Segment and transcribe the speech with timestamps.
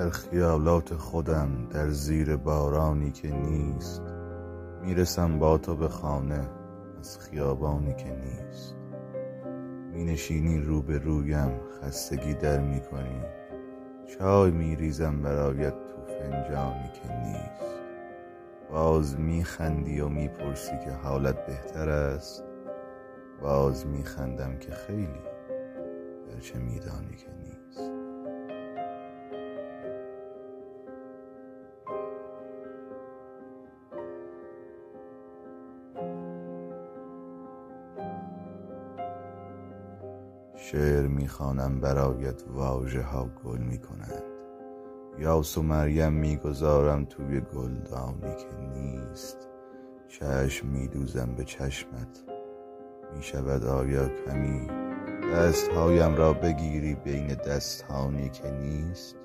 [0.00, 4.02] در خیالات خودم در زیر بارانی که نیست.
[4.82, 6.48] می‌رسم با تو به خانه
[6.98, 8.76] از خیابانی که نیست.
[9.92, 11.50] می نشینی روبرویم
[11.82, 13.22] خستگی در می کنی
[14.18, 17.80] چای می ریزم برایت تو فنجانی که نیست.
[18.70, 22.44] باز می خندی و می پرسی که حالت بهتر است.
[23.42, 25.20] باز می خندم که خیلی
[26.28, 27.99] گرچه میدانی که نیست.
[40.62, 44.22] شعر می‌خوانم برایت واژه ها گل می‌کنند
[45.18, 49.48] یاس و مریم می‌گذارم توی گلدانی که نیست.
[50.08, 52.24] چشم میدوزم به چشمت.
[53.16, 54.66] می‌شود آیا کمی
[55.34, 59.16] دستهایم را بگیری بین دستانی که نیست؟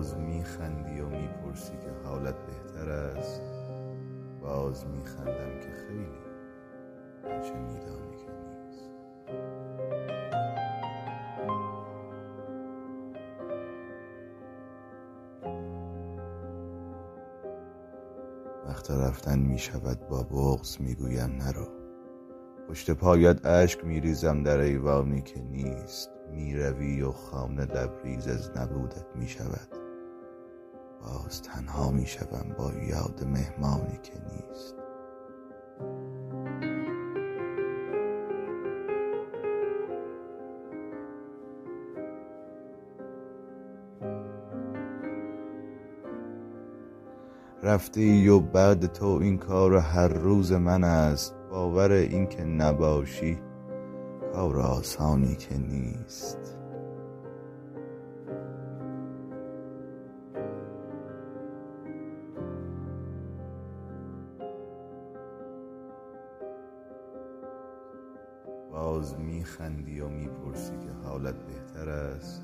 [0.00, 3.42] باز میخندی و می‌پرسی که حالت بهتر است؟
[4.42, 6.20] باز میخندم که خیلی.
[7.24, 8.90] گرچه میدانی که نیست.
[18.66, 21.68] وقت رفتن می‌شود با بغض می‌گویم نرو
[22.68, 26.10] پشت پایت اشک میریزم در ایوانی که نیست.
[26.30, 29.79] می‌روی و خانه لبریز از نبودت می‌شود.
[31.00, 34.74] باز تنها می‌شوم با یاد مهمانی که نیست.
[47.62, 51.34] رفته ای و بعد تو این کار هر روز من است.
[51.50, 53.40] باور این که نباشی
[54.34, 56.59] کار آسانی که نیست.
[68.80, 72.42] باز میخندی و می‌پرسی که حالت بهتر است.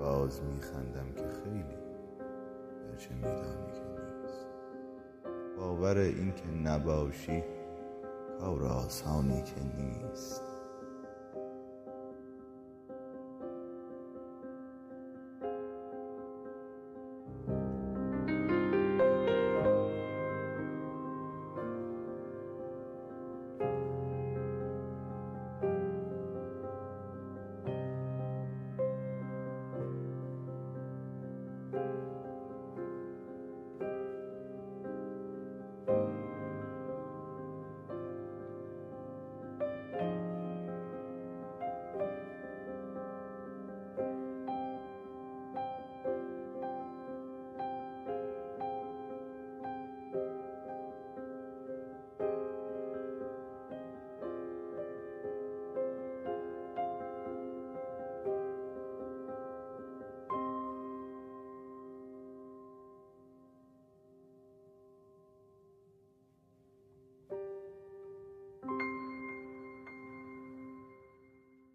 [0.00, 1.76] باز میخندم که خیلی
[2.84, 4.46] گرچه میدانی که نیست.
[5.58, 7.42] باور این که نباشی
[8.40, 10.55] کار آسانی که نیست.